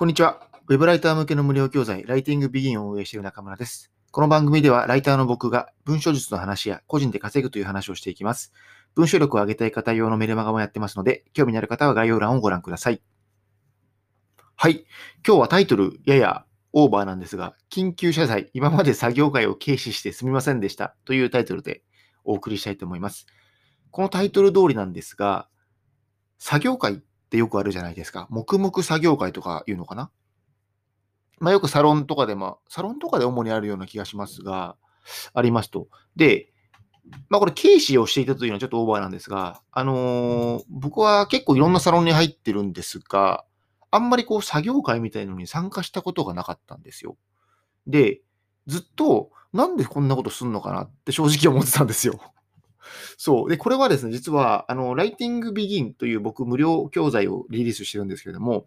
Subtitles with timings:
[0.00, 0.40] こんにちは。
[0.66, 3.92] ウェブライター向けの無料教材、ライティングビギンを運営している中村です。
[4.10, 8.54] この番組では、ライターの僕が文章術の話や個人で稼ぐという話をしていきます。
[8.94, 13.02] 文章力を上げたい方用のメルマガもやってますので、興味のある方は概要欄をご覧ください。
[14.56, 14.86] はい。
[15.22, 21.82] 今日はタイトル、ややオーバーなんですが、緊急謝罪、今まで作業会を軽視してすみませんでしたというタイトルで
[22.24, 23.26] お送りしたいと思います。
[23.90, 25.46] このタイトル通りなんですが、
[26.38, 26.96] 作業会っ
[27.30, 28.26] てよくあるじゃないですか。
[28.28, 30.10] 黙々作業会とかいうのかな？
[31.38, 34.76] まあ、よくサロンとかで、まあ、サロンとかで主にあるような気がしますが、
[35.32, 35.88] ありますと。
[36.14, 36.52] で、
[37.30, 43.44] まあ、これ、軽視をしていたというのはちょっとオーバーなんですが、あのー僕は結構いろんなサロンに入ってるんですが、
[43.90, 47.16] あんまりこう作業会みたいのに参加したことがなかったんですよ。
[47.86, 48.20] で、
[48.66, 52.20] ずっと、なんでこんなことすんのかなって正直思ってたんですよ。
[53.16, 53.50] そう。
[53.50, 58.66] で、これはですね、実は、あの、ライティングビギンという僕無料教材をリリースしてるんですけれども、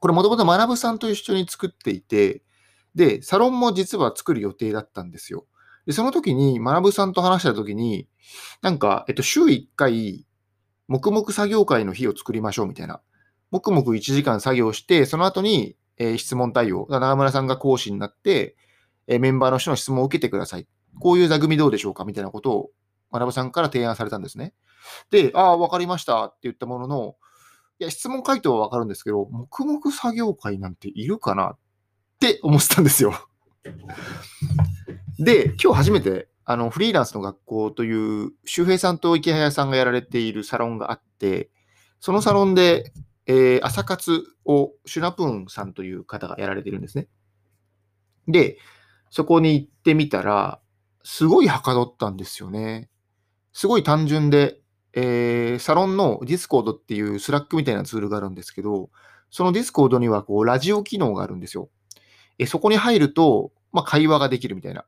[0.00, 2.42] これもともと学さんと一緒に作っていて、
[2.94, 5.46] で、サロンも実は作る予定だったんですよ。
[5.86, 8.08] で、その時に学さんと話した時に、
[8.62, 10.26] なんか、えっと、週1回、
[10.88, 13.00] 黙々作業会の日を作りましょうみたいな。
[13.50, 16.86] 黙々1時間作業して、その後に、えー質問対応。
[16.90, 18.56] 長村さんが講師になって、
[19.06, 20.66] えーメンバーの人の質問を受けてください。
[21.00, 22.70] こういう座組どうでしょうかみたいなことを
[23.18, 24.54] 学さんから提案されたんですね。
[25.10, 27.16] で、ああ、わかりましたって言ったものの、
[27.78, 31.58] いや、質問回答はわかるんですけど、黙々作業会なんているかなっ
[32.20, 33.12] て思ってたんですよ。
[35.18, 41.50] で、今日初めて、あの、フリーランスの学校という、周平さんと池早さんがやられているサロンがあって、
[42.00, 42.92] そのサロンで、
[43.26, 47.08] えー朝活をシュナプーンさんという方がやられてるんですね。
[48.26, 48.58] で、
[49.10, 50.60] そこに行ってみたら、
[51.04, 52.88] すごいはかどったんですよね。
[53.52, 54.58] すごい単純で、
[54.94, 58.90] えーサロンの Discord っていう Slack みたいなツールがあるんですけど、
[59.30, 61.70] その Discord にはこうラジオ機能があるんですよ。
[62.38, 64.84] えそこに入ると、まあ、会話ができるみたいな。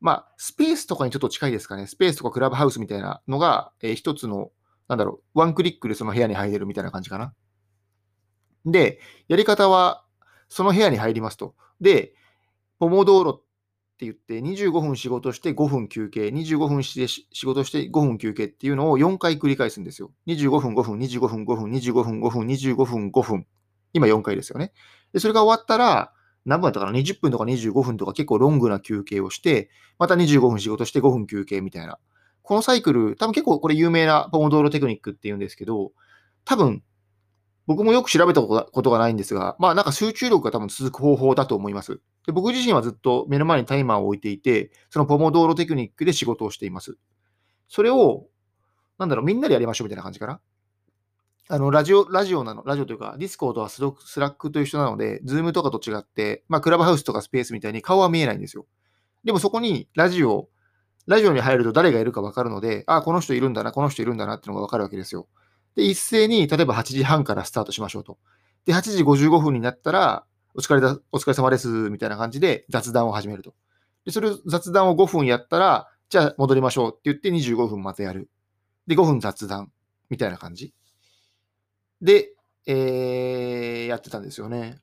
[0.00, 1.86] まあ、スペースとかにちょっと近いですかね。
[1.86, 4.50] スペースとかクラブハウスみたいなのが、えー一つの、
[4.88, 7.32] なんだろう、ワンクリックでその部屋に入れるみたいな感じかな。
[8.66, 10.04] で、やり方は、
[10.48, 11.54] その部屋に入りますと。
[11.80, 12.14] で、
[12.78, 13.42] ポモドーロ
[14.02, 20.10] って言って、25分仕事して5分休憩、25分し仕事して5分休憩っていうのを4回繰り返すんですよ。
[20.26, 23.46] 25分、5分、25分、5分、25分、5分、25分、5分。
[23.92, 24.72] 今4回ですよね。
[25.12, 26.12] で、それが終わったら、
[26.44, 29.70] 何分だったかな ?20 分とか25分とか結構ロングな休憩をして、
[30.00, 31.98] また25分仕事して5分休憩みたいな。
[32.42, 35.92] このサイクル、多分結構これ有名なポモドーロテクニックっていうんですけど、
[36.44, 36.82] 多分、
[37.66, 42.00] 僕もよく調べたことがないんですが、まあなんか集中力が多分続く方法だと思います。
[42.26, 46.96] で僕自身はずっと目の前にタイマーを置いていて、そのポモドーロテクニックで仕事をしています。
[47.68, 48.26] それを、
[48.98, 50.40] なんだろう、みんなでやりましょうみたいな感じかな。
[51.48, 58.66] あの、ラジオ、ラジオなの、ラジオというか、ディスコードはスラックと一緒なので、ズームとかと違って、まあ、クラブハウスとかスペースみたいに顔は見えないんですよ。
[59.24, 60.48] でもそこにラジオ、
[61.06, 65.26] ラジオに入ると誰がいるか分かるので、あ、この人いるんだな、この人いるんだなっていうのが分かるわけですよ。
[65.74, 68.18] で、一斉に、例えば8時半からスタートしましょうと。
[68.66, 70.24] で、8時55分になったら、
[70.54, 73.54] お疲れだ、お疲れ様です、みたいな感じで雑談を始めると。
[74.04, 78.28] で、それを雑談を5分やったら、じゃあ戻りましょうって言って25分またやる。
[78.86, 79.72] で、5分雑談、
[80.10, 80.74] みたいな感じ。
[82.02, 82.34] で、
[82.66, 84.80] えー、やってたんですよね。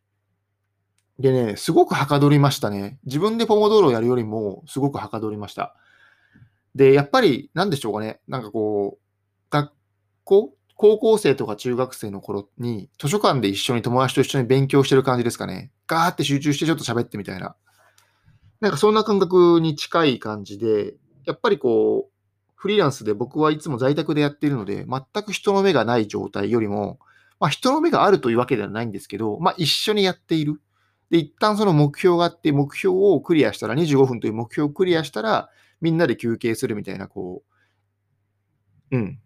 [1.19, 2.97] でね、すごくはかどりましたね。
[3.05, 5.75] 自分でポモドーロをやるよりも、すごくはかどりました。
[6.75, 8.21] で、やっぱり、なんでしょうかね。
[8.27, 9.03] なんかこう、
[9.49, 9.73] 学
[10.23, 15.73] 校高校生とか中学生の頃に、図書館で一緒に友達と一緒に勉強してる感じですかね。
[15.87, 17.57] ガーって集中してちょっと喋ってみたいな。
[18.61, 20.93] なんかそんな感覚に近い感じで、
[21.25, 26.97] やっぱりこう、フリーランスで僕はいつも在宅でやっているので、全く人の目がない状態よりも、
[27.41, 30.61] まあ人の目があるというわけではないんですけど、まあ一緒にやっている。
[31.09, 35.49] で、一旦その目標があって、目標をクリアしたら、25分という目標をクリアしたら、
[35.81, 37.43] みんなで休憩するみたいな、こ
[38.91, 39.19] う、うん。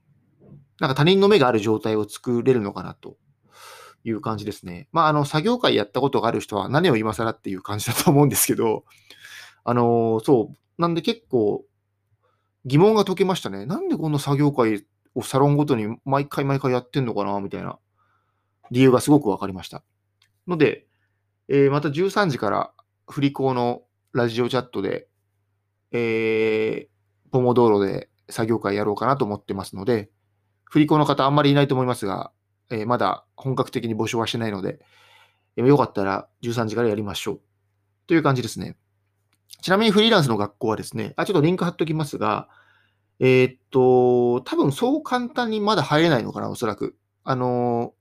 [0.80, 3.18] なんか他人の目がある状態を作れるのかなと
[4.04, 4.88] いう感じですね。
[4.92, 8.86] まあ、あの、作業会やったことがある人は何を今更っていう感じだと思うんですけど、
[9.64, 10.82] あのそう。
[10.82, 11.64] なんで結構
[12.66, 13.66] 疑問が解けましたね。
[13.66, 14.86] なんでこんな作業会
[15.16, 17.78] をサロンごとに毎回毎回やってんのかなみたいな
[18.72, 19.84] 理由がすごくわかりました。
[20.48, 20.88] ので、
[21.48, 22.74] えーまた13時から
[23.08, 23.84] 振り子の
[24.14, 25.08] ラジオチャットで、
[25.92, 30.10] えー、ポモドーロで作業会やろうかなと思ってますので、
[30.74, 32.32] 振り子の方あんまりいないと思いますが、
[32.72, 34.80] えーまだ本格的に募集はしてないので、
[35.56, 37.42] えーよかったら13時からやりましょう。
[38.08, 38.76] という感じですね。
[39.62, 42.50] ちなみにフリーランスの学校はですね、あ、ちょっとリンク貼っときますが、
[43.20, 46.96] えーっと、多分そう簡単にまだ入れないのかな、おそらく。
[47.24, 47.94] あの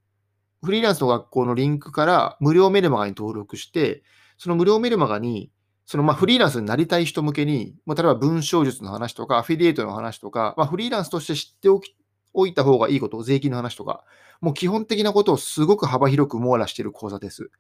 [0.65, 4.03] フリーランスの学校のリンクから無料メルマガに登録して、
[4.39, 5.51] その無料メルマガに、
[5.85, 11.95] そのまあフリーランスになりたい人向けに、まあ、例えば文章術の話とか、アフィリエイトの話とか、まあ、フリーランスとして知っておき
[12.35, 14.05] おいた方がいいこと、税金の話とか、
[14.41, 17.51] もう基本的なことをすごく幅広く網羅している講座です。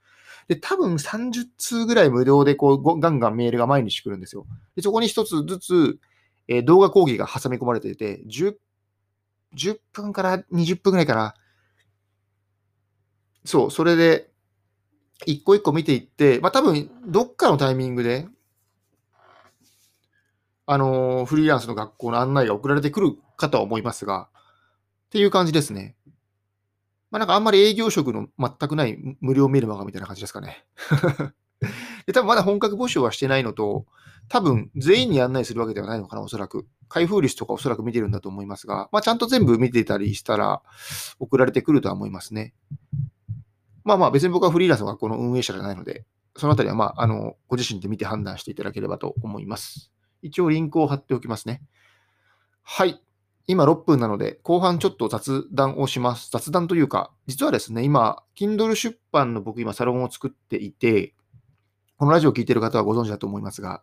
[0.48, 4.46] で、多分30通ぐらい無料でこうガンガンメールが毎日来るんですよ。
[4.74, 5.98] でそこに一つずつ、
[6.48, 8.56] えー、動画講義が挟み込まれていて、10,
[9.56, 11.34] 10分から20分ぐらいかな。
[13.44, 14.30] そう、それで、
[15.24, 18.26] 一個一個見ていって、まあ多分、どっかのタイミングで、
[20.66, 24.28] あのー、フリーランスの学校の案内が送られてくるかとは思いますが、
[25.12, 25.94] っていう感じですね。
[27.10, 30.64] まあなんかあんまり営業職の全くない無料メルマガみたいな感じですかね。
[32.06, 33.84] で、多分まだ本格募集はしてないのと、
[34.28, 36.66] 多分全員に案内するわけではないのかな、おそらく。
[36.88, 40.62] 開封率とかおそらく見てるんだと思いますが、まあちゃんと全部見てたりしたら
[41.18, 42.54] 送られてくるとは思いますね。
[43.84, 46.06] まあまあ別に僕はフリーランスの学校の運営者じゃないので、
[46.38, 49.92] そのあたりはまあ、あの、ご自身で見て判断していただければと思います。
[50.22, 51.60] 一応リンクを貼っておきますね。
[52.62, 53.02] はい。
[53.52, 56.30] 今6分なので、後半ちょっと雑談をします。
[56.30, 61.14] 雑談というか、実はですね、今、Kindle 出版の僕今サロンを作っていて、
[61.96, 63.82] このラジオを聴いている方はご存知だと思いますが、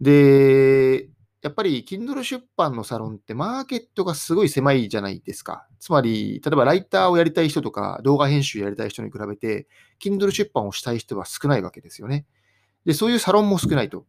[0.00, 1.08] で、
[1.42, 5.66] やっぱり Kindle 出版のサロンってマーケットがすごい狭いじゃないですか。
[5.80, 9.66] つまり、例えばライターをやりたい人とか動画編集やりたい人に比べて、
[10.00, 12.26] Kindle 出版をしたい人は少ないわけですよね。
[12.84, 14.06] で、そういうサロンも少ないと。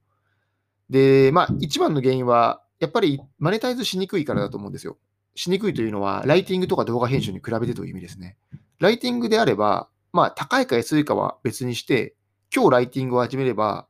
[0.89, 4.97] で、まあ、一番の原因は、やっぱりマネタイズしにくいからだと思うんですよ。
[5.35, 8.37] しにくいというのは、ライティングとか動画編集に比べてという意味ですね。
[8.79, 12.15] ライティングであれば、まあ、高いか安いかは別にして、
[12.53, 13.87] 今日ライティングを始めれば、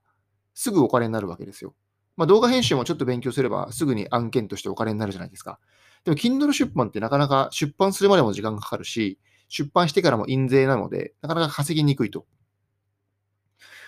[0.54, 1.76] すぐお金になるわけですよ。
[2.16, 5.60] まあ、動画編集もちょっと勉強すれば、すぐに案件としてお金になるじゃないですか。
[6.06, 9.20] でも、Kindle 出版ってなかなか出版するまでも時間がかかるし、
[9.50, 12.26] 出版してからも印税なので、なかなか稼ぎにくいと。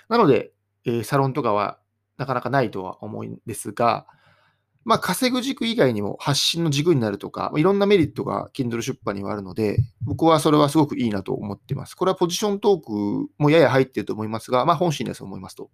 [0.09, 0.51] なので、
[0.85, 1.79] えー、サロンとかは
[2.17, 4.07] なかなかないとは思うんですが、
[4.85, 11.95] まあ、稼ぐ軸以外にも発信の軸になるとか、いろんなメリットが Kindle 出版にはあるので、僕はそれはすごくいいなと思っています。
[11.95, 15.71] これはポジショントークもやや入っていると思いますが、まあ、本心ですと思いますと。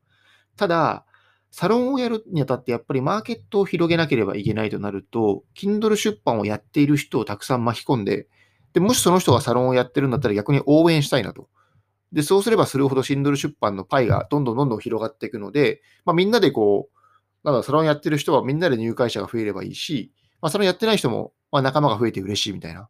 [0.56, 1.06] ただ、
[1.52, 8.30] サロンをやるにあたってやっぱりマーケットを広げなければいけないとなると、Kindle 出版をやっている人をたくさん巻き込んで、
[8.72, 11.50] でもしその人がサロンをやってるんだったら逆に応援したいなと。
[12.14, 17.01] で、そうすればするほど Kindle 出版のパイがどんどんどんどん広がっていくので、まあ、みんなでこう、
[17.44, 20.12] なので、サロンやってる人はみんなで入会者が増えればいいし、
[20.42, 22.90] まあ、サロンやってない人も、まあ、仲間が増えて嬉しいみたいな。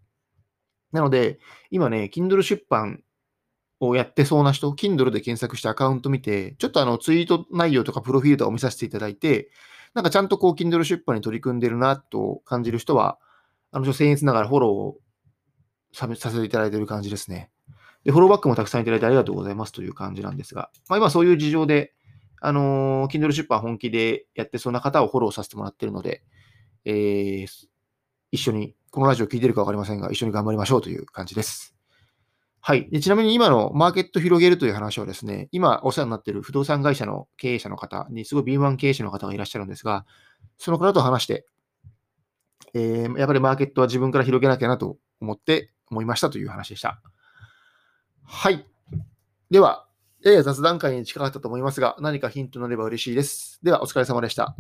[0.91, 1.39] なので、
[1.69, 3.01] 今ね、Kindle 出版
[3.79, 9.49] をやってそうな人、Kindle で検索してアカウント見て、ちょっとあのツイート内容とかプロフィールとかを見させていただいて、
[9.93, 13.17] なんかちゃんとこう Kindle 出版に取り組んでるなと感じる人は、
[13.71, 14.97] あの、僭越ながらフォローを
[15.93, 17.49] させていただいている感じですね。
[18.03, 21.93] で、フォローバックもたくさんいただいてありがとうございますという感じなんですが、まあ今そういう事情で、
[22.41, 26.23] あのー、Kindle 出版本気でやってそうな方をフォローさせてもらってるので、
[26.85, 27.47] えー、
[28.31, 31.75] 一緒に、このラジオ聞いてるかわかりませんが、一緒に頑張りましょうという感じです。
[32.59, 32.89] はい。
[32.89, 40.05] でちなみに今のマーケット広げるという話はですね、今お世話になっている不動産会社の経営者の方に、すごい敏腕経営者の方がいらっしゃるんですが、
[40.57, 41.45] その方と話して、
[42.73, 47.01] えー、やっぱりマーケットは自分から広げなきゃなと思って思いましたという話でした。
[48.23, 48.65] はい。
[49.49, 49.87] では、
[50.23, 53.59] やや雑談会に近かったと思いますが、何かヒントになれば嬉しいです。
[53.63, 54.55] では、お疲れ様でした。